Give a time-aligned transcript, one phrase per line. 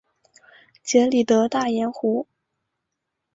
[0.83, 2.25] 杰里德大盐湖。